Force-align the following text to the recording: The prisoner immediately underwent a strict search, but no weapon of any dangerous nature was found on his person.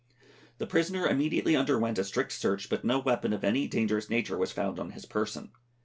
The 0.57 0.65
prisoner 0.65 1.05
immediately 1.07 1.55
underwent 1.55 1.99
a 1.99 2.03
strict 2.03 2.31
search, 2.31 2.69
but 2.71 2.83
no 2.83 2.97
weapon 2.97 3.33
of 3.33 3.43
any 3.43 3.67
dangerous 3.67 4.09
nature 4.09 4.35
was 4.35 4.51
found 4.51 4.79
on 4.79 4.93
his 4.93 5.05
person. 5.05 5.51